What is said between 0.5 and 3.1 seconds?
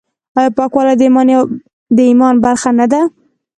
پاکوالی د ایمان برخه نه ده؟